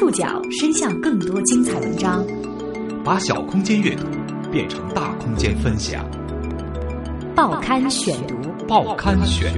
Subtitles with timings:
[0.00, 2.26] 触角伸向更多精彩文章，
[3.04, 4.06] 把小空间阅读
[4.50, 6.02] 变成大空间分享。
[7.36, 8.34] 报刊选读，
[8.66, 9.52] 报刊选，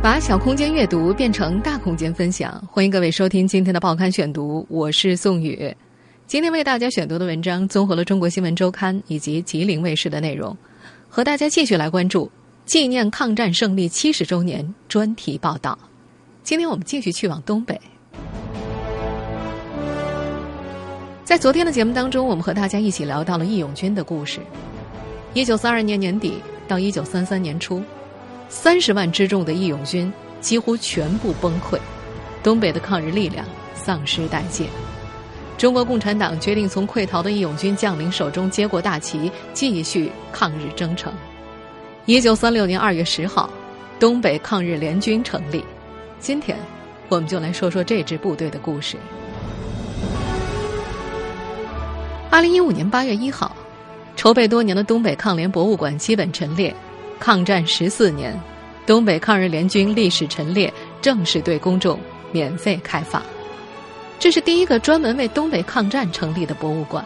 [0.00, 2.62] 把小空间阅读变成大空间分享。
[2.70, 5.74] 欢迎各位收听今天的报刊选读，我是宋宇。
[6.28, 10.56] 今天为大家选读的文章综合了中国新闻周刊以及吉林卫视的内容，
[11.08, 12.30] 和大家继续来关注。
[12.68, 15.78] 纪念抗战胜利七十周年专题报道。
[16.42, 17.80] 今天我们继续去往东北。
[21.24, 24.40] 在昨天的节目当中，我们和大家一起聊到了义勇军的故事。
[25.32, 27.82] 一九三二年年底到一九三三年初，
[28.50, 30.12] 三十万之众的义勇军
[30.42, 31.78] 几乎全部崩溃，
[32.42, 34.66] 东北的抗日力量丧失殆尽。
[35.56, 41.10] 中国共产党决定从溃逃的义勇军将领手中接过大旗，继续抗日征程。
[42.08, 43.50] 一九三六年二月十号，
[44.00, 45.62] 东北抗日联军成立。
[46.18, 46.56] 今天，
[47.10, 48.96] 我们就来说说这支部队的故事。
[52.30, 53.54] 二零一五年八月一号，
[54.16, 56.74] 筹备多年的东北抗联博物馆基本陈列。
[57.20, 58.34] 抗战十四年，
[58.86, 62.00] 东北抗日联军历史陈列正式对公众
[62.32, 63.22] 免费开放。
[64.18, 67.04] 这是第一个专门为东北抗战成立的博物馆。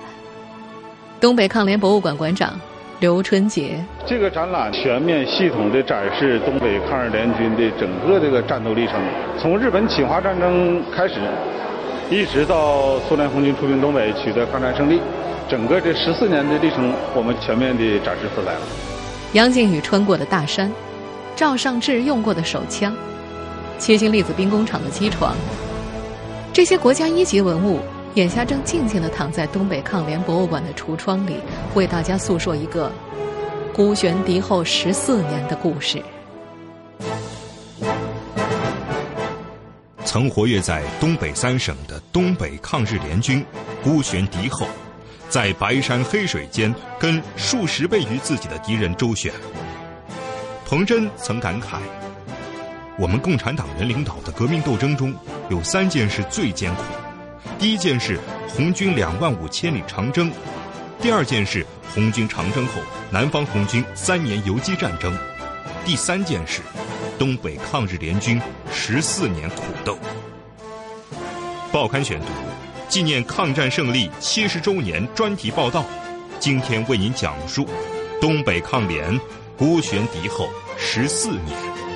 [1.20, 2.56] 东北抗联博物馆馆长。
[3.02, 8.94] 刘春杰，这个展览全面系统的展示东北抗日联军的整个这个战斗历程，
[9.36, 11.14] 从日本侵华战争开始，
[12.08, 15.00] 一直到苏联红军出兵东北取得抗战胜利，
[15.48, 18.60] 整个这十四年的历程，我们全面的展示出来了。
[19.32, 20.70] 杨靖宇穿过的大山，
[21.34, 22.94] 赵尚志用过的手枪，
[23.78, 25.34] 七星粒子兵工厂的机床，
[26.52, 27.80] 这些国家一级文物。
[28.14, 31.36] 眼下正静静地躺在东北抗联博物馆的橱窗里，
[31.74, 32.92] 为大家诉说一个
[33.72, 36.02] 孤悬敌后十四年的故事。
[40.04, 43.42] 曾活跃在东北三省的东北抗日联军，
[43.82, 44.66] 孤悬敌后，
[45.30, 49.32] 在白山黑水间跟数十倍于自己的敌人周旋。
[50.66, 51.78] 彭真曾感慨
[53.00, 55.14] ：“我们共产党人领导的革命斗争中，
[55.48, 56.82] 有三件事最艰苦。”
[57.62, 58.18] 第一件事，
[58.48, 60.28] 红军两万五千里长征；
[61.00, 61.64] 第二件事，
[61.94, 65.12] 红军长征后南方红军三年游击战争；
[65.84, 66.60] 第三件事，
[67.20, 68.42] 东北抗日联军
[68.72, 69.96] 十四年苦斗。
[71.72, 72.26] 报刊选读，
[72.88, 75.84] 纪念抗战胜利七十周年专题报道，
[76.40, 77.64] 今天为您讲述
[78.20, 79.16] 东北抗联
[79.56, 81.91] 孤悬敌后十四年。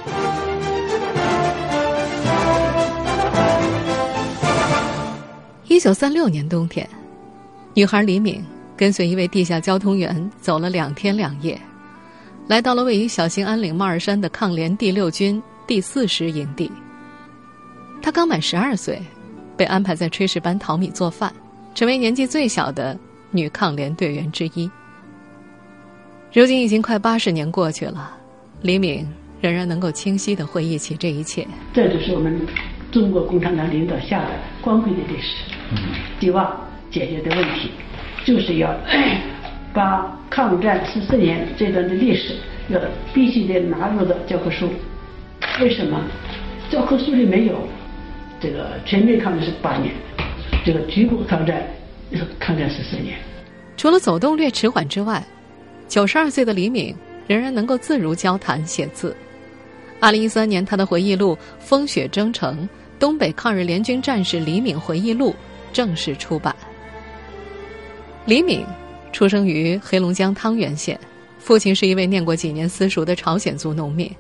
[5.77, 6.89] 一九三六年冬天，
[7.75, 8.43] 女孩李敏
[8.75, 11.61] 跟随一位地下交通员走了两天两夜，
[12.49, 16.73] 来到了位于小兴安岭帽儿山的抗联第六军第四师营地。
[18.01, 19.03] 她刚满十二岁，
[19.55, 21.31] 被安排在炊事班淘米做饭，
[21.75, 22.99] 成为年纪最小的
[23.31, 24.71] 女抗联队员之一。
[26.33, 28.17] 如今已经快八十年过去了，
[28.63, 29.07] 李敏
[29.43, 31.47] 仍然能够清晰的回忆起这一切。
[31.75, 32.41] 这就是我们
[32.91, 34.31] 中国共产党领导下的
[34.63, 35.55] 光辉的历史。
[36.21, 37.71] 希望解决的问题，
[38.25, 38.75] 就是要
[39.73, 42.35] 把抗战十四年这段的历史
[42.69, 42.81] 要
[43.13, 44.71] 必须得纳入到教科书。
[45.61, 46.01] 为什么？
[46.71, 47.55] 教科书里没有
[48.41, 49.95] 这个全面抗战是八年，
[50.65, 51.63] 这个局部抗战
[52.41, 53.17] 抗战十四年。
[53.77, 55.23] 除了走动略迟缓之外，
[55.87, 56.95] 九十二岁的李敏
[57.29, 59.15] 仍然能够自如交谈写字。
[60.01, 65.31] 二零一三年，他的回忆录《风雪征程：东北抗日联军战士李敏回忆录》。
[65.73, 66.55] 正式出版。
[68.25, 68.65] 李敏
[69.13, 70.99] 出生于黑龙江汤原县，
[71.39, 74.11] 父亲是一位念过几年私塾的朝鲜族农民。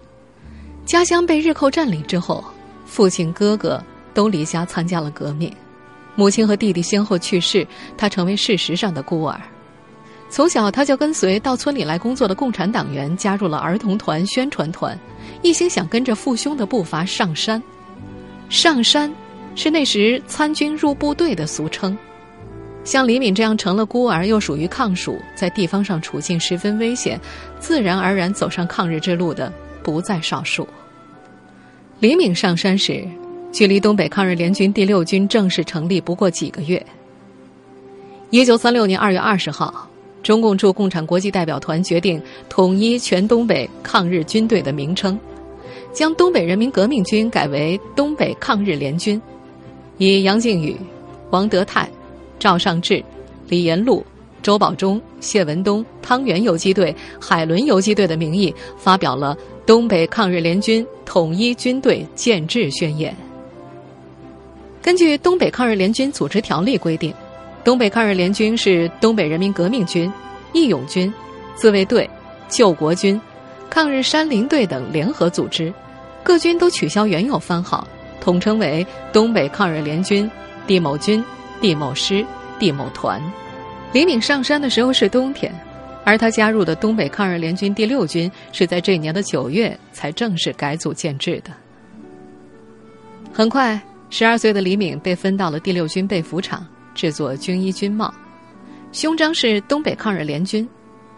[0.85, 2.45] 家乡被日寇占领之后，
[2.85, 3.83] 父亲、哥哥
[4.15, 5.53] 都离家参加了革命，
[6.15, 9.41] 母亲和弟弟先后去世，他成为事实上的孤儿。
[10.31, 14.99] 从小，他就跟随到村里来工作的共产党员加入了儿童团、宣传团，
[15.43, 17.61] 一心想跟着父兄的步伐上山。
[18.49, 19.13] 上山。
[19.57, 21.97] 是那时参军入部队的俗称，
[22.85, 27.19] 像李敏这样成了孤儿又属于抗属，在地方上处境十分危险，
[27.59, 29.51] 自然而然走上抗日之路的
[29.83, 30.69] 不在少数。
[32.01, 33.03] 李敏上山时，
[33.51, 36.85] 距离东北抗日联军第六军正式成立不过几个月。
[38.29, 39.89] 一九三六年二月二十号，
[40.23, 45.19] 中共驻共产国际代表团决定统一全东北抗日军队的名称，
[45.95, 49.19] 将东北人民革命军改为东北抗日联军。
[49.99, 50.77] 以杨靖宇、
[51.31, 51.89] 王德泰、
[52.39, 53.03] 赵尚志、
[53.49, 54.05] 李延禄、
[54.43, 63.17] 周保中、谢文东、汤原游击队、海伦游击队的名义，发表了东北抗日联军统一军队建制宣言。
[64.83, 67.13] 根据《东北抗日联军组织条例》规定，
[67.65, 70.13] 东北抗日联军是东北人民革命军、
[70.53, 71.13] 义勇军、
[71.57, 72.09] 自卫队、
[72.49, 73.21] 救国军、
[73.69, 75.75] 抗日山林队等联合组织，
[76.23, 77.85] 各军都取消原有番号，
[78.21, 80.31] 统称为东北抗日联军
[80.67, 81.25] 第某军、
[81.61, 82.25] 第某师、
[82.59, 83.21] 第某团。
[83.93, 85.55] 李敏上山的时候是冬天，
[86.05, 91.51] 而他加入的东北抗日联军第六军是在这年的九月才正式改组建制的。
[93.33, 93.81] 很快。
[94.09, 96.65] 十二岁的李敏被分到了第六军被服厂
[96.95, 98.15] 制作军衣军帽，
[98.93, 100.67] 胸章是东北抗日联军，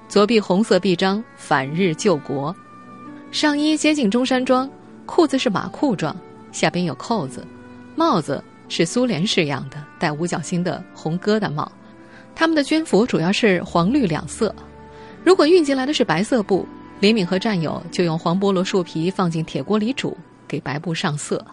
[0.09, 2.53] 左臂红色臂章“反日救国”，
[3.31, 4.69] 上衣接近中山装，
[5.05, 6.17] 裤子是马裤状，
[6.53, 7.47] 下边有扣子，
[7.97, 11.71] 帽子是苏联式样的带五角星的红疙瘩帽。
[12.35, 14.55] 他们的军服主要是黄绿两色，
[15.25, 16.67] 如果运进来的是白色布，
[17.01, 20.17] 李敏和战友就用黄菠萝树皮放进铁锅里煮，
[20.47, 21.45] 给白布上色。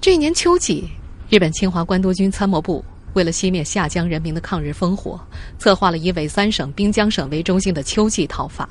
[0.00, 0.88] 这一年秋季，
[1.28, 2.84] 日本侵华关东军参谋部
[3.14, 5.20] 为了熄灭下江人民的抗日烽火，
[5.58, 8.68] 策划了以伪三省滨江省为中心的秋季讨伐。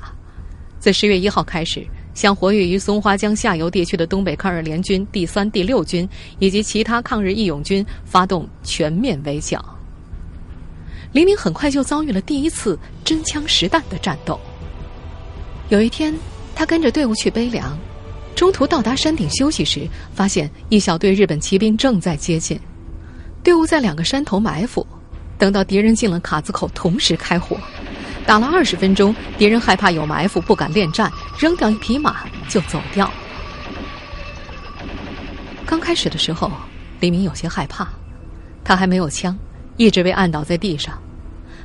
[0.78, 9.64] 自十月一号开始，向活跃于松花江下游地区的东北抗日联军第三、第六军以及其他抗日义勇军发动全面围剿。
[11.12, 14.40] 黎明很快就遭遇了第一次真枪实弹的战斗。
[15.68, 16.14] 有一天，
[16.54, 17.78] 他跟着队伍去背粮。
[18.34, 22.58] 中途到达山顶休息时，发现一小队日本骑兵正在接近，
[23.44, 24.86] 队伍在两个山头埋伏，
[25.36, 27.58] 等到敌人进了卡子口，同时开火，
[28.26, 33.10] 打了二十分钟，敌人害怕有埋伏，不敢恋战，扔掉一匹马就走掉。
[35.66, 36.50] 刚开始的时候，
[37.00, 37.88] 李明有些害怕，
[38.62, 39.36] 他还没有枪，
[39.76, 40.96] 一直被按倒在地上，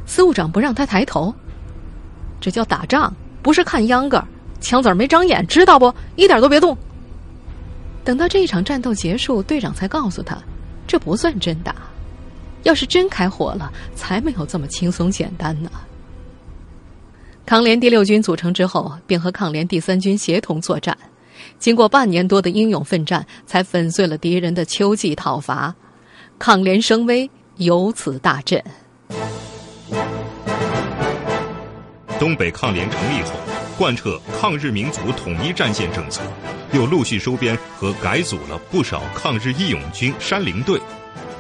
[0.06, 1.34] 司务长不让他抬头，
[2.42, 4.24] 这叫打仗，不是看秧歌。
[4.60, 5.94] 枪子儿没长眼，知道不？
[6.16, 6.76] 一点都别动。
[8.04, 10.38] 等到这一场战斗结束，队长才告诉他，
[10.88, 11.76] 这不算真打。
[12.64, 15.70] 要是真开火了，才没有这么轻松简单呢。
[17.48, 20.98] 抗联第六军组成之后，便和抗联第三军协同作战，
[21.58, 25.74] 经过半年多的英勇奋战，才粉碎了敌人的秋季讨伐，
[26.38, 28.62] 抗联声威由此大振。
[32.20, 33.32] 东北抗联成立后。
[33.78, 36.24] 贯彻抗日民族统一战线政策，
[36.74, 40.82] 又陆续收编和改组了不少抗日义勇军山林队。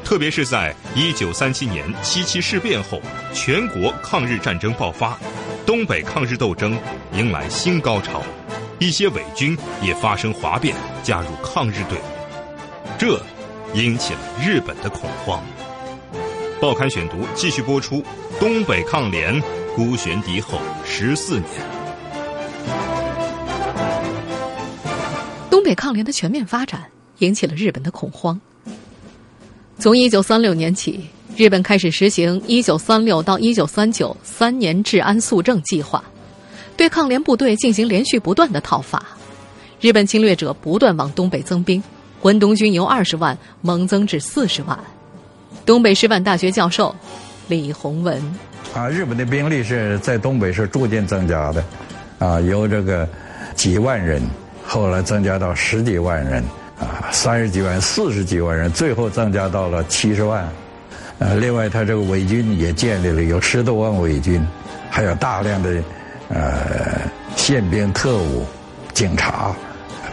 [0.07, 3.01] 特别是在一九三七年七七事变后，
[3.33, 5.19] 全国抗日战争爆发，
[5.65, 6.79] 东北抗日斗争
[7.11, 8.23] 迎来新高潮，
[8.79, 10.73] 一些伪军也发生哗变，
[11.03, 12.01] 加入抗日队伍，
[12.97, 13.21] 这
[13.73, 15.43] 引起了日本的恐慌。
[16.61, 18.01] 报刊选读继续播出：
[18.39, 19.37] 东北抗联
[19.75, 21.49] 孤悬敌后十四年。
[25.49, 28.39] 东北抗联的全面发展引起了日本的恐慌。
[29.79, 30.99] 从一九三六年起，
[31.35, 36.03] 日本开始实行一九三六到一九三九三年治安肃正计划，
[36.75, 39.05] 对抗联部队进行连续不断的讨伐。
[39.79, 41.81] 日本侵略者不断往东北增兵，
[42.19, 44.77] 关东军由二十万猛增至四十万。
[45.63, 46.95] 东北师范大学教授
[47.47, 48.19] 李洪文
[48.73, 51.63] 啊，日本的兵力是在东北是逐渐增加的，
[52.17, 53.07] 啊，由这个
[53.53, 54.21] 几万人。
[54.65, 56.43] 后来增加到十几万人，
[56.79, 60.47] 啊，三十几万人、四十几万人，最后增加到了七十万。
[61.19, 64.45] 呃，另外，他这个伪军也建立了有十多万伪军，
[64.91, 65.83] 还有大量的
[66.29, 68.45] 呃宪兵、特务、
[68.93, 69.55] 警察，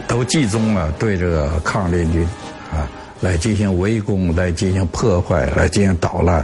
[0.07, 2.27] 都集中了对这个抗联军
[2.71, 2.89] 啊
[3.21, 6.43] 来进行围攻、来进行破坏、来进行捣乱。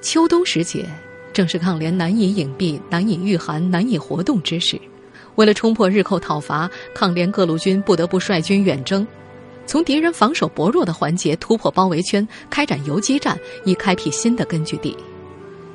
[0.00, 0.86] 秋冬时节，
[1.34, 4.80] 正是抗联难以隐蔽、难以御寒、难以活动之时。
[5.36, 9.06] 为了冲破日寇讨伐，抗联各路军不得不率军远征，
[9.66, 14.96] 从敌人防守薄弱的环节突破包围圈，开展游击战，以开辟新的根据地。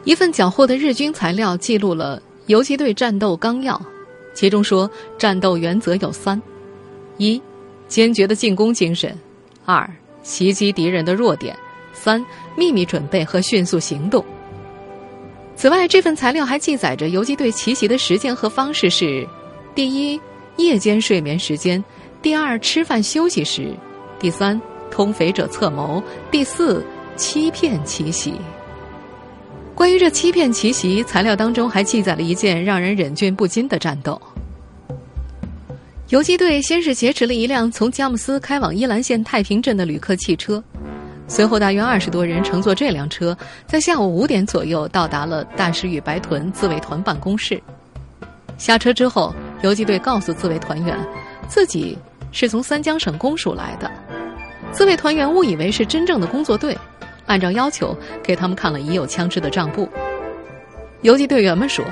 [0.04, 3.80] 一份缴获的日军材料记录了游击队战斗纲要，
[4.34, 6.42] 其中说战斗原则有三：
[7.18, 7.40] 一、
[7.88, 9.12] 坚决的进攻精神；
[9.64, 9.88] 二、
[10.24, 11.54] 袭击敌人的弱点；
[11.94, 12.26] 三、
[12.56, 14.26] 秘密准备和迅速行动。
[15.56, 19.28] 此外，这份材料还记载着游击队奇袭的时间和方式是。
[19.74, 20.20] 第一，
[20.58, 21.82] 夜间睡眠时间；
[22.22, 23.74] 第二，吃饭休息时；
[24.20, 24.60] 第三，
[24.90, 26.86] 通匪者策谋；第四，
[27.16, 28.34] 欺骗奇袭。
[29.74, 34.22] 关于这欺骗奇袭，材料当中还记载了一件让人忍俊不禁的战斗。
[36.10, 40.62] 游击队先是劫持了一辆从佳木斯开往伊兰县太平镇的旅客汽车，
[41.30, 43.36] 随后，大约二十多人乘坐这辆车，
[43.66, 47.64] 在下午五点左右到达了大石与白屯自卫团办公室。
[48.58, 50.98] 下车之后，游击队告诉自卫团员，
[51.48, 51.98] 自己
[52.32, 53.90] 是从三江省公署来的。
[54.72, 56.78] 自卫团员误以为是真正的工作队，
[57.26, 59.88] 按照要求给他们看了已有枪支的账簿。
[61.02, 61.84] 游击队员们说，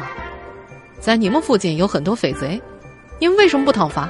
[0.99, 2.61] 在你们附近有很多匪贼，
[3.19, 4.09] 你们为什么不讨伐？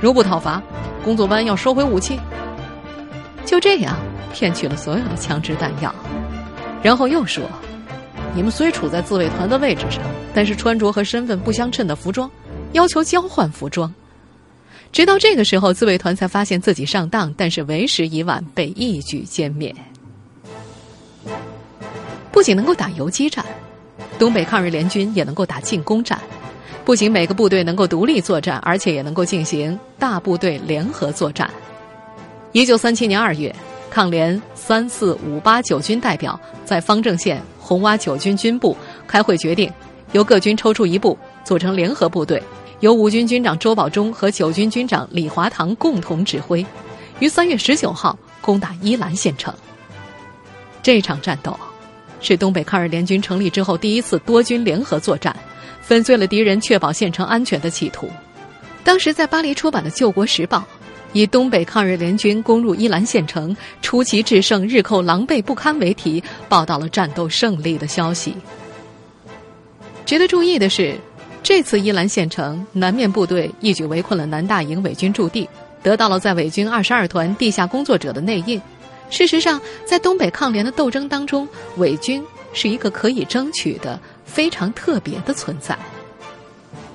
[0.00, 0.62] 如不讨伐，
[1.04, 2.18] 工作班要收回武器。
[3.44, 3.96] 就这样。
[4.30, 5.92] 骗取了所有的枪支弹药，
[6.82, 7.42] 然后又说
[8.36, 10.02] ：“你们虽处在自卫团的位置上，
[10.34, 12.30] 但是穿着和身份不相称的服装，
[12.72, 13.92] 要求交换服装。”
[14.92, 19.74] 直到这个时候，自卫团才发现自己上当，但是为时已晚，被一举歼灭。
[22.32, 23.44] 不仅能够打游击战，
[24.18, 26.18] 东北抗日联军也能够打进攻战。
[26.84, 31.50] 不仅每个部队能够独立作战，而且也能够进行大部队联合作战。
[32.52, 33.54] 一九三七年二月。
[33.90, 39.72] 抗联三四五八九军代表在方正县红洼九军军部开会，决定
[40.12, 42.42] 由各军抽出一部组成联合部队，
[42.80, 46.62] 由五军军长周保中和九军军长李华堂共同指挥，
[47.20, 49.54] 于三月十九号攻打伊兰县城。
[50.82, 51.58] 这场战斗
[52.20, 55.34] 是东北抗日联军成立之后第一次多军联合作战，
[55.80, 58.10] 粉碎了敌人确保县城安全的企图。
[58.84, 60.58] 当时在巴黎出版的《救国时报》。
[61.14, 68.36] 以东北抗日联军攻入伊兰县城，出奇制胜，日寇狼狈不堪为题，报道了战斗胜利的消息。
[70.04, 70.98] 值得注意的是，
[71.42, 75.48] 这次伊兰县城南面部队一举围困了南大营伪军驻地，
[75.82, 78.60] 得到了在伪军二十二团地下工作者的内应。
[79.10, 85.78] 事实上，在东北抗联的斗争当中，伪军是一个可以争取的非常特别的存在。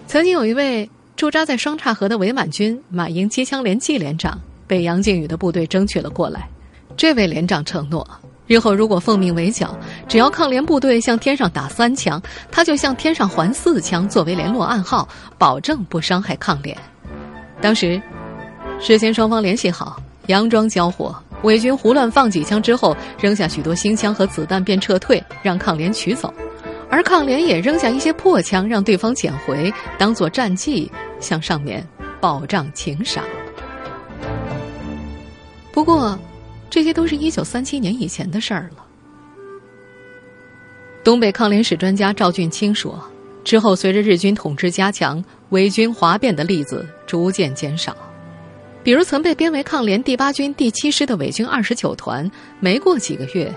[0.08, 0.90] 曾经有一位。
[1.16, 6.50] 驻扎在双岔河的伪满军马营机枪连季连长被杨靖宇的部队争取了过来。
[6.98, 8.06] 这位连长承诺，
[8.46, 12.22] 日后如果奉命围剿，只要抗联部队向天上打三枪，
[12.52, 15.08] 他就向天上还四枪作为联络暗号，
[15.38, 16.78] 保证不伤害抗联。
[17.62, 18.02] 当时，
[18.80, 26.34] 事先双方联系好，佯装交火，伪军胡乱放几枪之后，扔下许多新枪和子弹便撤退，让抗联取走。
[26.90, 31.84] 而抗联也扔下一些破枪，让对方捡回，当做战绩向上面
[32.20, 33.24] 报账请赏。
[35.72, 36.20] 不过，
[36.74, 38.84] 这些都是一九三七年以前的事儿了。
[41.04, 43.00] 东北抗联史专家赵俊清说
[43.46, 47.96] ：“之后，随着日军统治加强，伪军哗变的例子逐渐减少。
[48.82, 52.28] 比如，曾被编为抗联第八军第七师的伪军二十九团，
[52.60, 53.54] 没过几个月，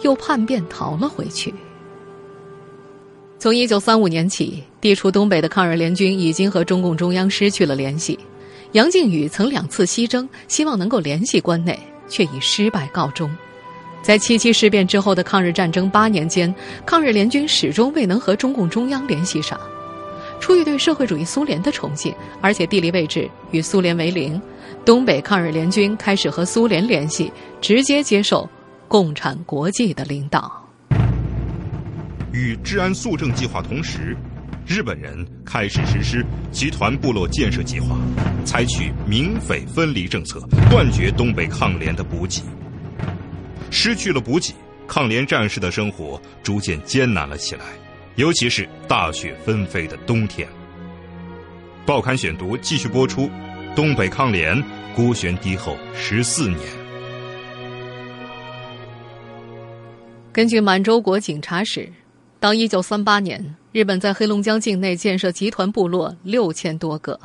[0.00, 1.52] 又叛变逃了回去。”
[3.38, 8.18] 从一九三五年起，地处东北的抗日联军已经和中共中央失去了联系。
[8.72, 13.30] 杨靖宇曾两次西征，希望能够联系关内，却以失败告终。
[14.02, 19.58] 在七七事变之后的抗日战争八年间，抗日联军始终未能和中共中央联系上。
[20.40, 24.38] 出于对社会主义苏联的崇敬，而且地理位置与苏联为邻，
[24.84, 27.32] 东北抗日联军开始和苏联联系，
[27.62, 28.46] 直接接受
[28.86, 30.68] 共产国际的领导。
[32.32, 34.14] 与治安肃正计划同时，
[34.66, 37.98] 日本人开始实施集团部落建设计划，
[38.46, 40.40] 采取民匪分离政策，
[40.70, 42.42] 断绝东北抗联的补给。
[43.70, 44.54] 失去了补给，
[44.88, 47.60] 抗联战士的生活逐渐艰难了起来，
[48.16, 50.48] 尤其是大雪纷飞的冬天。
[51.84, 53.28] 报刊选读继续播出：
[53.76, 54.60] 东北抗联
[54.96, 56.60] 孤悬敌后十四年。
[60.32, 61.92] 根据满洲国警察史。
[62.40, 67.18] 到一九三八年，日本在黑龙江境内建设集团部落六千多个。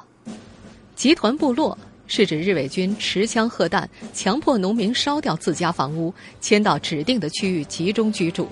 [0.95, 1.77] 集团部落
[2.07, 8.49] 是指日伪军持枪荷弹，强迫农民烧掉自家房屋，迁到指定的区域集中居住。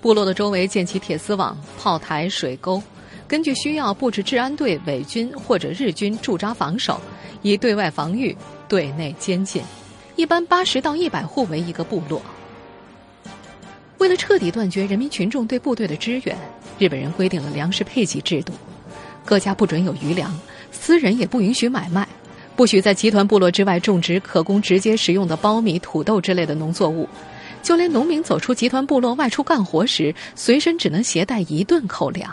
[0.00, 2.82] 部落的周围建起铁丝网、炮台、水沟，
[3.28, 6.98] 根据需要布置治安队、伪军或者日军驻扎防守，
[7.42, 8.34] 以对外防御、
[8.66, 9.62] 对内监禁。
[10.16, 12.22] 一般八十到一百户为一个部落。
[13.98, 16.34] 为了彻底断绝人民群众对部队的支援，
[16.78, 18.52] 日本人规定了粮食配给制度，
[19.24, 20.36] 各家不准有余粮，
[20.70, 22.06] 私人也不允许买卖，
[22.54, 27.08] 不许在集团部落之外种植可供直接食用的苞米、土豆之类的农作物，
[27.62, 32.30] 就连农民走出集团部落外出干活时，随身只能携带一顿口粮。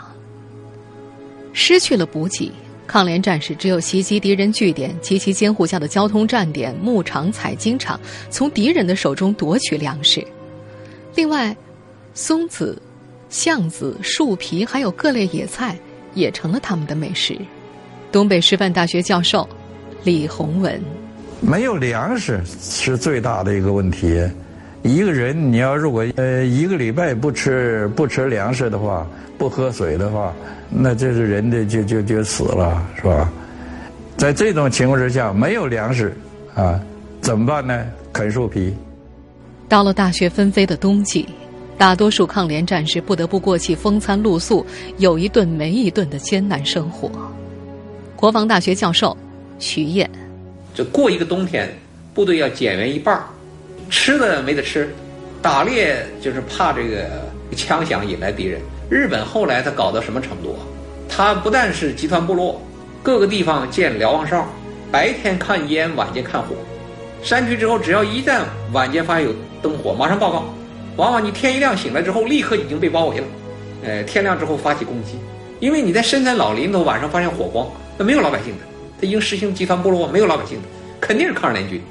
[1.52, 2.52] 失去了补给，
[2.86, 7.98] 抗联战士只有袭击敌人据点及其监护下的交通站点、牧场、采金场，
[8.28, 10.22] 从敌人的手中夺取粮食。
[11.14, 11.56] 另外，
[12.12, 12.80] 松子、
[13.34, 15.76] 橡子、树皮还有各类野菜
[16.14, 17.36] 也成了他们的美食。
[18.12, 19.46] 东北师范大学教授
[20.04, 20.80] 李洪文：
[21.40, 24.22] 没有粮食是最大的一个问题，
[24.84, 29.04] 一个人你要如果呃一个礼拜不吃不吃粮食的话，
[29.36, 30.32] 不喝水的话，
[30.70, 33.28] 那这是人的就就就死了，是吧？
[34.16, 36.16] 在这种情况之下，没有粮食
[36.54, 36.80] 啊，
[37.20, 37.84] 怎么办呢？
[38.12, 38.72] 啃树皮。
[39.68, 41.26] 到了大雪纷飞的冬季，
[41.76, 44.64] 大多数抗联战士不得不过起风餐露宿、
[44.98, 47.10] 有一顿没一顿的艰难生活。
[48.16, 49.16] 国防大学教授
[49.58, 50.08] 徐燕，
[50.74, 51.68] 这过一个冬天，
[52.14, 53.22] 部队要减员一半
[53.90, 54.88] 吃的没得吃，
[55.42, 57.06] 打猎就是怕这个
[57.56, 58.60] 枪响引来敌人。
[58.88, 60.62] 日本后来他搞到什么程度啊？
[61.08, 62.60] 他不但是集团部落，
[63.02, 64.46] 各个地方建瞭望哨，
[64.90, 66.54] 白天看烟，晚间看火。
[67.22, 70.44] 山区之后，只要一旦晚间发现有灯火，马上报告。
[70.96, 73.26] 往往你天一亮醒来之后，立刻已经被包围了。
[73.82, 75.18] 呃，天亮之后发起攻击，
[75.60, 78.64] 因为你在深山老林头晚上发现火光，那没有老百姓的，
[79.00, 80.68] 他已经实行集团部落，没有老百姓的，
[81.00, 81.82] 肯定是抗日联军。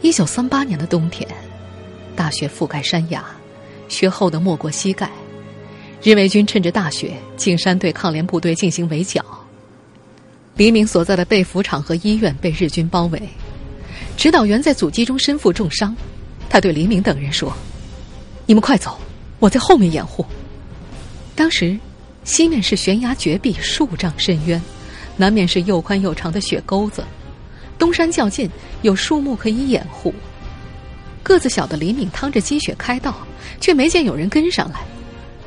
[0.00, 1.28] 一九三八年的冬天，
[2.16, 3.24] 大雪覆盖山崖，
[3.88, 5.08] 雪厚的没过膝盖。
[6.02, 9.24] 日伪军趁着大雪进山对抗联部队进行围剿。
[10.56, 13.22] 黎明所在的被服厂和医院被日军包围。
[14.16, 15.94] 指导员在阻击中身负重伤，
[16.50, 17.52] 他对黎明等人说
[18.46, 18.98] ：“你们快走，
[19.38, 20.24] 我在后面掩护。”
[21.34, 21.78] 当时，
[22.24, 24.60] 西面是悬崖绝壁，数丈深渊；
[25.16, 27.04] 南面是又宽又长的雪沟子，
[27.78, 28.48] 东山较近，
[28.82, 30.14] 有树木可以掩护。
[31.22, 33.14] 个子小的李敏趟着积雪开道，
[33.60, 34.80] 却没见有人跟上来。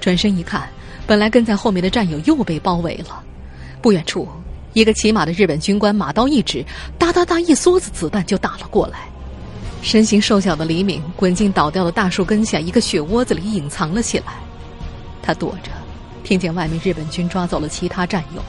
[0.01, 0.67] 转身一看，
[1.05, 3.23] 本来跟在后面的战友又被包围了。
[3.81, 4.27] 不远处。
[4.73, 6.65] 一个骑马的日本军官，马刀一指，
[6.99, 9.07] 哒哒哒，一梭子子弹就打了过来。
[9.85, 14.33] 身形瘦小的李敏滚进倒掉的大树根下一个雪窝子里隐藏了起来。
[15.21, 15.69] 他躲着，
[16.23, 18.41] 听见外面日本军抓走了其他战友。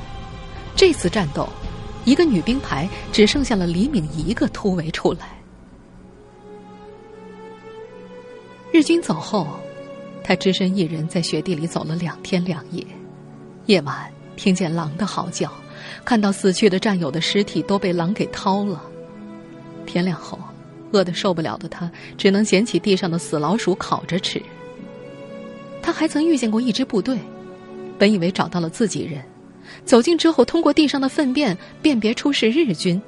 [0.75, 1.47] 这次战斗，
[2.07, 5.29] 一个女兵排只剩下了李敏一个突围出来。
[8.73, 9.47] 日军走后，
[10.25, 12.83] 他只身一人在雪地里走了两天两夜。
[13.67, 15.53] 夜晚听见狼的嚎叫。
[16.03, 18.83] 看到死去的战友的尸体都被狼给掏了。
[19.85, 20.39] 天亮后，
[20.97, 24.41] 饿得受不了的他，只能捡起地上的死老鼠烤着吃。
[25.83, 27.19] 他还曾遇见过一支部队，
[27.99, 29.23] 本以为找到了自己人，
[29.85, 33.01] 走近之后，通过地上的粪便辨别出是日军。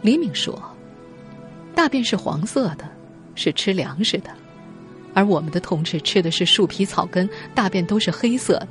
[0.00, 0.58] 李敏说
[1.76, 2.88] ：“大便是黄色的，
[3.34, 4.30] 是吃粮食的，
[5.12, 8.54] 而我们的同志吃的是树皮草根，大便都是黑色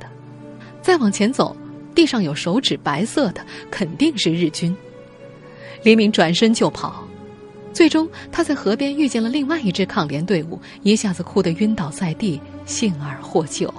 [0.82, 1.56] 再往前走。
[1.92, 4.74] 地上有手指，白色的，肯定是日军。
[5.82, 7.04] 黎明转身就跑，
[7.80, 13.72] 最终他在河边遇见了另外一支抗联队伍，一下子哭得晕倒在地，幸而获救。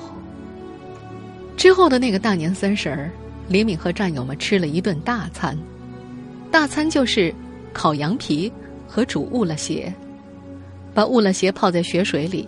[1.56, 3.12] 之后的那个大年三十儿，
[3.48, 5.56] 李敏和战友们吃了一顿大餐，
[6.50, 7.32] 大餐就是
[7.74, 8.52] 烤羊皮
[8.88, 9.94] 和煮乌拉鞋，
[10.96, 12.48] 把乌拉鞋泡在雪水里，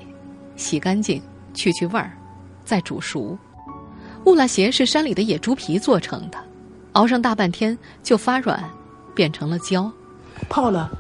[0.56, 1.22] 洗干净，
[1.54, 2.18] 去去味儿，
[2.66, 3.38] 再煮熟。
[4.26, 6.38] 乌拉鞋是山里的野猪皮做成的，
[6.94, 8.68] 熬上大半天就发软，
[9.13, 9.92] 变成了胶。
[10.50, 10.91] 泡了，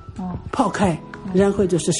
[0.51, 0.99] 泡开，
[1.33, 1.91] 然后就是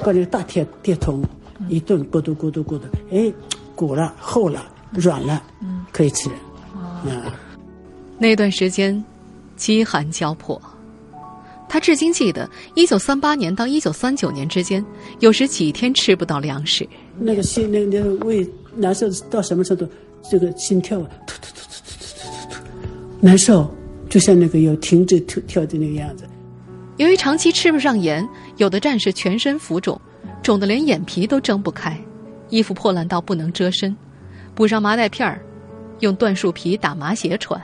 [0.00, 1.22] 把那个大铁铁桶
[1.68, 3.32] 一炖，咕嘟咕嘟咕嘟，哎，
[3.74, 5.42] 鼓了，厚了，软了，
[5.92, 6.30] 可以吃。
[7.04, 7.22] 嗯，
[8.18, 9.02] 那段时间
[9.56, 10.60] 饥寒交迫，
[11.68, 14.84] 他至今记得，一九三八年到一九三九年之间，
[15.20, 16.88] 有时几天吃不到粮食。
[17.18, 19.88] 那个心，那个那个胃难受到什么程度？
[20.30, 22.14] 这个心跳突突突突突突
[22.50, 22.62] 突突，
[23.20, 23.68] 难受，
[24.10, 26.24] 就像那个要停止跳跳的那个样子。
[27.00, 29.98] 由于长期吃不上盐，有的战士全身浮肿，
[30.42, 31.98] 肿得连眼皮都睁不开，
[32.50, 33.96] 衣服破烂到不能遮身，
[34.54, 35.40] 补上麻袋片儿，
[36.00, 37.58] 用椴树皮打麻鞋穿，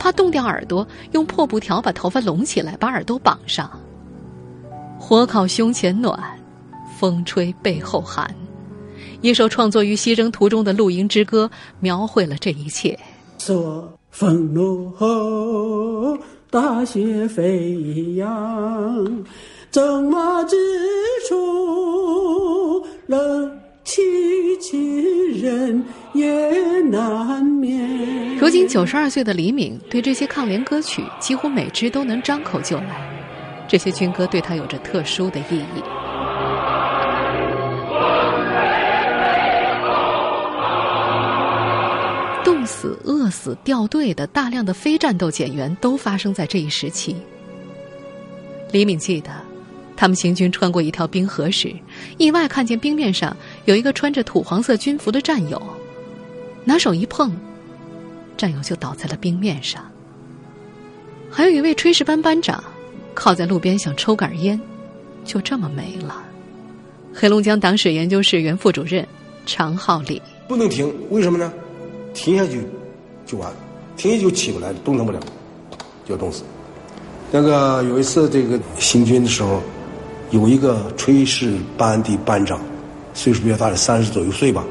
[0.00, 3.70] 怕冻掉耳朵，用破布条把头发拢起来，把耳朵绑上。
[4.98, 6.20] 火烤胸前暖，
[6.98, 8.34] 风吹背后寒。
[9.20, 12.98] 一首创作于西征途中的露营之歌，描绘了这一切。
[13.38, 16.18] 说风怒后，
[16.50, 19.24] 大雪飞扬，
[19.70, 20.56] 征马之
[21.28, 24.00] 处，冷凄
[24.58, 28.36] 凄人也难眠。
[28.36, 33.08] 如今九十二岁的李敏，对这些抗联歌曲几乎每支都能张口就来，
[33.68, 35.99] 这些军歌对他有着特殊的意义。
[42.70, 47.16] 死、饿死、掉队的大量的非战斗减员都发生在这一时期。
[48.70, 49.30] 李敏记得，
[49.96, 51.74] 他们行军穿过一条冰河时，
[52.16, 55.60] 意外看见冰面上有一个穿着土黄色军服的战友，
[56.64, 57.36] 拿手一碰，
[58.36, 59.84] 战友就倒在了冰面上。
[61.28, 62.62] 还有一位炊事班班长，
[63.14, 64.58] 靠在路边想抽杆烟，
[65.24, 66.24] 就这么没了。
[67.12, 69.04] 黑龙江党史研究室原副主任
[69.44, 71.52] 常浩礼不能停，为什么呢？
[72.12, 72.66] 停下去
[73.26, 73.56] 就完了，
[73.96, 75.18] 停下就起不来了，动弹不了，
[76.04, 76.42] 就要冻死。
[77.30, 79.60] 那个有一次这个行军的时候，
[80.30, 82.60] 有一个炊事班的班长，
[83.14, 84.64] 岁数比较大的三十左右岁吧，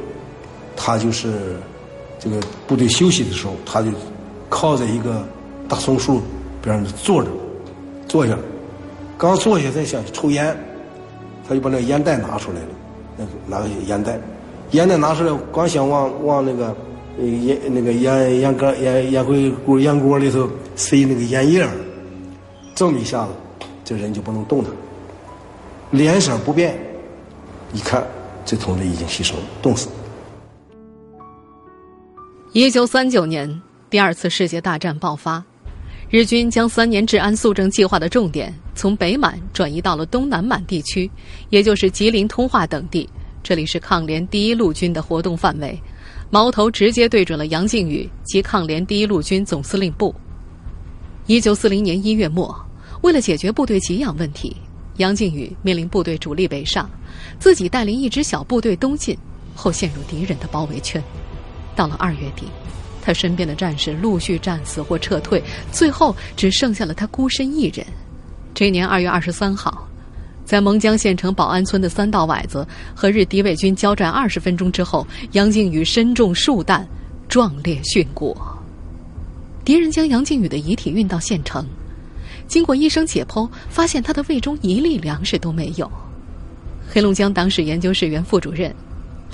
[0.76, 1.58] 他就是
[2.20, 3.90] 这个部队休息的时候，他就
[4.50, 5.26] 靠在一个
[5.68, 6.22] 大松树
[6.62, 7.30] 边上坐着，
[8.08, 8.38] 坐下，
[9.18, 10.54] 刚坐下在想抽烟，
[11.48, 12.68] 他就把那个烟袋拿出来了，
[13.18, 14.20] 那个拿个烟袋，
[14.72, 16.76] 烟袋拿出来，刚想往往那个
[17.26, 21.68] 烟那个烟烟缸烟烟灰锅烟锅里头塞那个烟叶。
[22.76, 23.32] 这么一下子，
[23.84, 24.72] 这人就不能动弹，
[25.92, 26.80] 脸色不变，
[27.74, 28.08] 一看
[28.46, 29.90] 这同志已经牺牲了，冻死。
[32.54, 35.44] 一九三九年，第二次世界大战爆发，
[36.10, 41.12] 日军将三年治安肃正计划的重点从北满转移到了东南满地区，
[41.50, 43.10] 也就是吉林、通化等地。
[43.44, 45.78] 这里是抗联第一路军的活动范围，
[46.30, 50.14] 矛头直接对准了杨靖宇及抗联第一路军总司令部。
[51.26, 52.56] 一九四零年一月末。
[53.02, 54.54] 为了解决部队给养问题，
[54.98, 56.90] 杨靖宇面临部队主力北上，
[57.40, 59.18] 自己带领一支小部队东进，
[59.56, 61.02] 后陷入敌人的包围圈。
[61.78, 62.44] 到了二月底，
[63.02, 67.88] 他身边的战士陆续战死或撤退，最后只剩下了他孤身一人。
[68.54, 69.88] 这年二月二十三号，
[70.50, 76.88] 在蒙江县城保安村的三道崴子和日敌伪军交战二十分钟之后，杨靖宇身中数弹，
[77.28, 78.36] 壮烈殉国。
[79.64, 81.64] 敌人将杨靖宇的遗体运到县城。
[82.48, 85.88] 经过医生解剖，发现他的胃中一粒粮食都没有。
[86.90, 88.74] 黑龙江党史研究室原副主任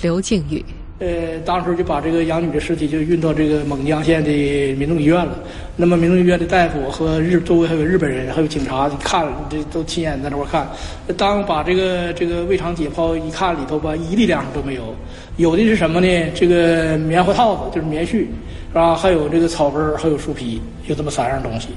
[0.02, 0.62] 刘靖宇，
[0.98, 4.32] 呃，当时就把这个杨女的尸体就运到这个蒙江县的
[4.76, 5.38] 民众医院了。
[5.76, 10.70] 那么民众医院的大夫和日周围还有日本人，还有警察看，这都亲眼在那块看。
[11.18, 14.96] 当把这个这个胃肠解剖一看，里头吧一粒粮食都没有，
[15.36, 16.08] 有的是什么呢？
[16.34, 18.28] 这个棉花套子，就是棉絮，是
[18.74, 18.96] 吧？
[18.96, 21.68] 还有这个草根还有树皮，有这么三样东西。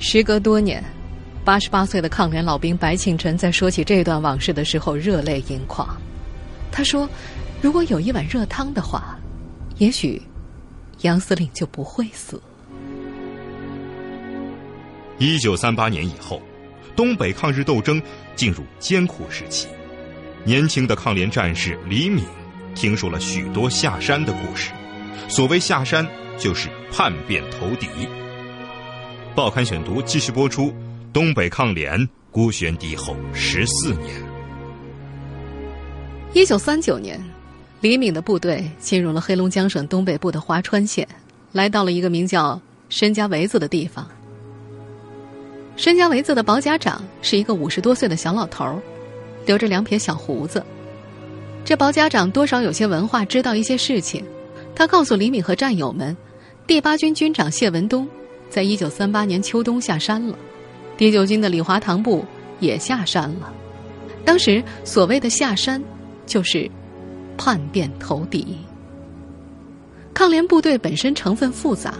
[0.00, 0.82] 时隔多年，
[1.44, 5.88] 八十八岁的抗联老兵白庆晨在说起这段往事的时候，热泪盈眶。
[6.72, 7.08] 他说
[7.64, 9.18] ：“如果有一碗热汤的话，
[9.78, 10.20] 也许
[11.00, 12.38] 杨司令就不会死。”
[15.16, 16.42] 一九三八年以后，
[16.94, 18.02] 东北抗日斗争
[18.36, 19.66] 进入艰苦时期。
[20.44, 22.26] 年轻的抗联战士李敏
[22.74, 24.70] 听说了许多下山的故事。
[25.26, 26.06] 所谓下山，
[26.38, 27.88] 就是叛变投敌。
[29.34, 30.70] 报刊选读继续播出：
[31.14, 34.22] 东北抗联孤悬敌后十四年。
[36.34, 37.18] 一九三九年，
[37.84, 41.06] 李敏的部队进入了黑龙江省东北部的桦川县，
[41.52, 44.08] 来到了一个名叫申家围子的地方。
[45.76, 48.80] 申家围子的保甲长是一个五十多岁的小老头，
[49.44, 50.64] 留着两撇小胡子。
[51.62, 54.24] 这保甲长多少有些文化，知道一些事情。
[54.74, 56.16] 他告诉李敏和战友们，
[56.66, 58.08] 第八军军长谢文东。
[58.48, 60.38] 在一九三八年秋冬下山了，
[60.96, 62.24] 第九军的李华堂部
[62.60, 63.52] 也下山了。
[64.24, 65.84] 当时所谓的下山，
[66.24, 66.70] 就是
[67.36, 68.56] 叛变投敌。
[70.12, 71.94] 抗联部队本身成分复杂，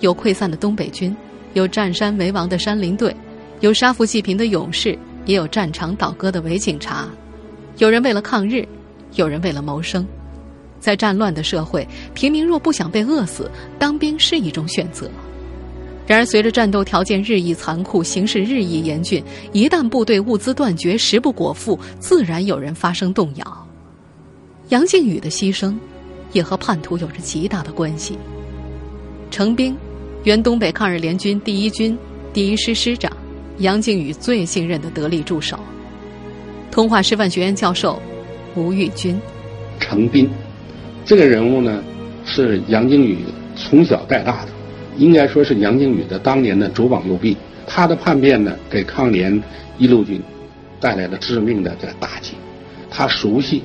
[0.00, 1.14] 有溃散的东北军，
[1.54, 3.14] 有占山为王的山林队，
[3.60, 7.08] 有杀富济贫的勇士，也有战场倒戈的伪警察。
[7.78, 8.66] 有人为了抗日，
[9.14, 10.06] 有人为了谋生。
[10.80, 15.10] 在战乱的社会，平民若不想被饿死，当兵是一种选择。
[16.06, 23.67] 然而，随着战斗条件日益残酷，形势日益严峻，一旦部队物资断绝，食不果腹，自然有人发生动摇。
[24.70, 25.74] 杨靖宇的牺牲，
[26.32, 28.18] 也和叛徒有着极大的关系。
[29.30, 29.74] 程兵，
[30.24, 31.96] 原东北抗日联军第一军
[32.34, 33.10] 第一师师长，
[33.58, 35.58] 杨靖宇最信任的得力助手。
[36.70, 38.00] 通化师范学院教授
[38.54, 39.18] 吴玉军，
[39.80, 40.28] 程兵，
[41.02, 41.82] 这个人物呢，
[42.26, 43.20] 是杨靖宇
[43.56, 44.50] 从小带大的。
[44.98, 47.34] 应该说是杨靖宇的当年的左膀右臂，
[47.66, 49.42] 他的叛变呢，给抗联
[49.78, 50.20] 一路军
[50.78, 52.34] 带来了致命的这个打击。
[52.90, 53.62] 他熟悉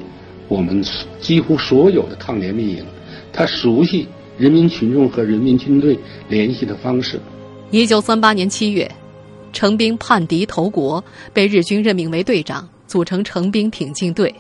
[0.54, 0.86] 我们
[1.20, 2.86] 几乎所有的抗联密营，
[3.34, 5.98] 他熟悉人民群众和人民军队
[6.30, 7.20] 联系的方式。
[7.72, 8.88] 一九三八年七月，
[9.52, 14.32] 程兵叛敌投国，被日军任命为队长，组成程兵挺进队，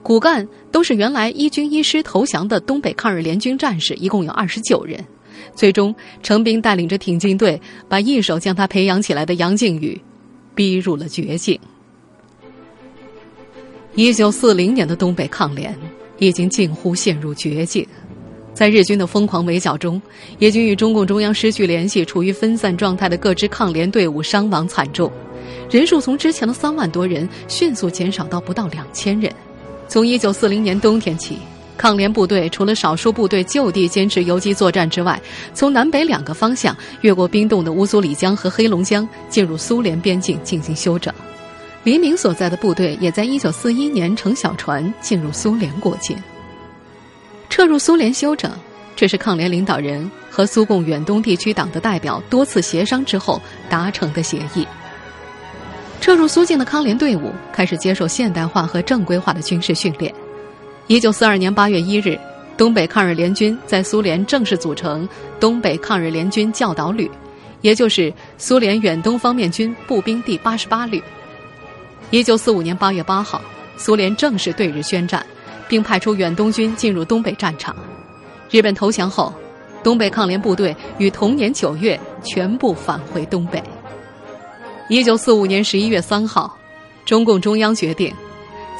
[0.00, 5.04] 骨干都是原来一军一师投降的东北抗日联军战士，一共有二十九人。
[5.56, 5.92] 最终，
[6.22, 10.00] 程兵带领着挺进队，把一手将他培养起来的杨靖宇
[10.54, 11.58] 逼入了绝境。
[13.98, 15.76] 一九四零年的东北抗联
[16.18, 17.84] 已经近乎陷入绝境，
[18.54, 20.00] 在日军的疯狂围剿中，
[20.38, 25.10] 野军与中共中央失去联系、处于分散状态的各支抗联队伍伤亡惨重，
[25.68, 29.32] 人数从之前的三万多人迅速减少到不到两千人。
[29.88, 31.36] 从一九四零年冬天起，
[31.76, 35.20] 抗联部队除了少数部队就地坚持游击作战之外，
[35.52, 41.12] 从南北两个方向越过冰冻的乌苏里江和黑龙江，进入苏联边境进行休整。
[41.84, 46.16] 黎明所在的部队也在一九四一年乘小船进入苏联国境。
[47.48, 48.52] 撤入苏联休整，
[48.94, 54.66] 这是抗联领导人和苏共远东地区党的代表多次协商之后达成的协议。
[56.00, 60.14] 撤入苏境的抗联队伍开始接受现代化和正规化的军事训练。
[60.86, 62.18] 一九四二年八月一日，
[62.56, 65.08] 东北抗日联军在苏联正式组成
[65.40, 67.10] 东北抗日联军教导旅，
[67.62, 71.02] 也就是苏联远东方面军步兵第八十八旅。
[72.10, 73.40] 一九四五年八月八号，
[73.76, 75.24] 苏联正式对日宣战，
[75.68, 77.76] 并派出远东军进入东北战场。
[78.50, 79.30] 日本投降后，
[79.84, 83.62] 东北抗联部队于同年九月全部返回东北。
[84.88, 86.56] 一九四五年十一月三号，
[87.04, 88.10] 中共中央决定，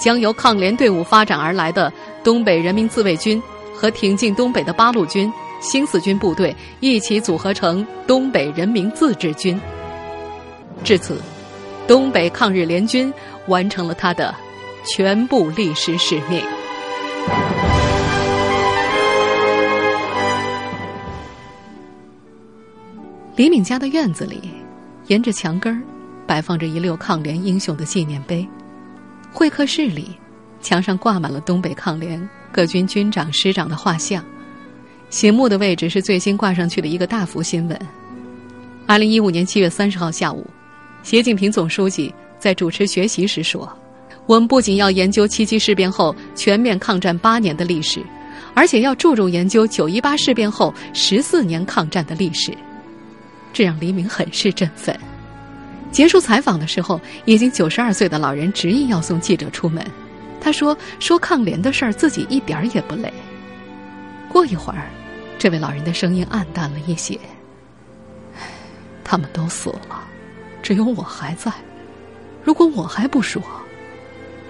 [0.01, 1.93] 将由抗联队伍发展而来的
[2.25, 3.43] 东北人民自卫军
[3.75, 9.61] 和挺进东北的八路军、新四军部队一起组合成东北人民自治军。
[10.83, 11.21] 至此，
[11.89, 13.13] 东北抗日联军
[13.47, 14.33] 完成了他的
[14.85, 16.41] 全部历史使命。
[23.35, 24.51] 李敏家的院子里，
[25.07, 25.83] 沿着墙根儿。
[26.27, 28.47] 摆放着一溜抗联英雄的纪念碑，
[29.33, 30.15] 会客室里，
[30.61, 34.23] 墙上挂满了东北抗联各军军长师长的画像。
[35.09, 37.81] 醒目的位置是最新挂上去的一个大幅新闻。
[38.87, 40.47] 二零一五年七月三十号下午，
[41.03, 43.71] 习近平总书记在主持学习时说
[44.27, 48.03] ：“我们不仅要研究七七事变后全面抗战八年的历史，
[48.55, 52.57] 而且要注重研究九一八事变后十四年抗战的历史。”
[53.55, 54.95] 这让黎明很是振奋。
[55.91, 59.83] 结束采访的时候，已经九十二岁的老人执意要送记者出门。
[60.41, 63.13] 他说：“说抗联的事儿，自己一点儿也不累。”
[64.29, 64.91] 过一会儿，
[65.39, 67.19] 这位老人的声音暗淡了一些。
[69.03, 70.05] 他们都死了，
[70.69, 71.51] 只有我还在。
[72.45, 73.43] 如果我还不说，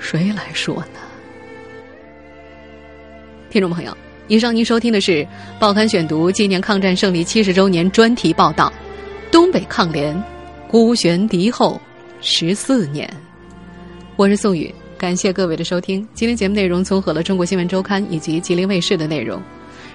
[0.01, 0.99] 谁来说呢？
[3.51, 5.13] 听众朋友，以上您收听的是
[5.61, 8.73] 《报刊选读》纪念抗战胜利七十周年专题报道：
[9.31, 10.21] 东北抗联。
[10.69, 11.81] 孤悬敌后
[12.21, 13.09] 十四年，
[14.17, 16.05] 我是宋宇，感谢各位的收听。
[16.15, 19.41] 今天节目内容综合了《中国新闻周刊》以及吉林卫视的内容。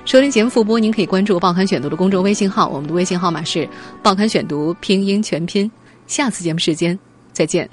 [0.06, 3.66] 收听节目复播，您可以关注《报刊选读》的公众微信号，我们的微信号码是
[4.02, 5.70] 《报刊选读》拼音全拼。
[6.08, 6.98] 下次节目时间
[7.32, 7.70] 再见。